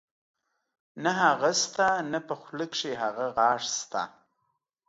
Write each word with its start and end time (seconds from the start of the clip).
نۀ 1.03 1.11
هغه 1.21 1.51
شته 1.61 1.87
نۀ 2.11 2.19
پۀ 2.27 2.35
خولۀ 2.41 2.65
کښې 2.71 2.91
هغه 3.03 3.25
غاخ 3.35 3.61
شته 3.79 4.01